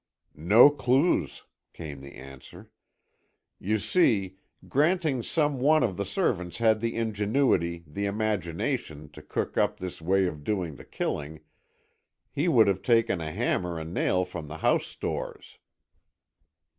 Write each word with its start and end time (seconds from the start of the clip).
"No 0.33 0.71
clues," 0.71 1.43
came 1.73 2.01
the 2.01 2.15
answer. 2.15 2.71
"You 3.59 3.77
see, 3.77 4.37
granting 4.67 5.21
some 5.21 5.59
one 5.59 5.83
of 5.83 5.95
the 5.95 6.07
servants 6.07 6.57
had 6.57 6.81
the 6.81 6.95
ingenuity, 6.95 7.83
the 7.85 8.05
imagination, 8.07 9.09
to 9.11 9.21
cook 9.21 9.59
up 9.59 9.77
this 9.79 10.01
way 10.01 10.25
of 10.25 10.43
doing 10.43 10.77
the 10.77 10.85
killing, 10.85 11.41
he 12.31 12.47
would 12.47 12.65
have 12.65 12.81
taken 12.81 13.21
a 13.21 13.29
hammer 13.29 13.77
and 13.77 13.93
nail 13.93 14.25
from 14.25 14.47
the 14.47 14.57
house 14.57 14.87
stores." 14.87 15.59